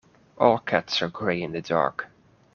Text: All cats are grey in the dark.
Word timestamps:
All 0.39 0.57
cats 0.57 1.03
are 1.03 1.09
grey 1.09 1.43
in 1.43 1.51
the 1.51 1.61
dark. 1.61 2.07